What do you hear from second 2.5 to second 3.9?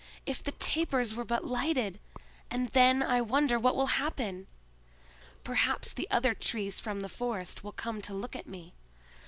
then I wonder what